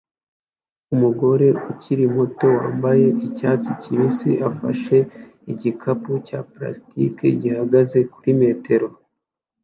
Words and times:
Umugore 0.93 1.47
ukiri 1.71 2.05
muto 2.15 2.47
wambaye 2.59 3.05
icyatsi 3.27 3.69
kibisi 3.81 4.31
ufashe 4.49 4.97
igikapu 5.51 6.11
cya 6.27 6.39
plastiki 6.51 7.27
gihagaze 7.41 7.99
kuri 8.13 8.31
metero 8.41 8.87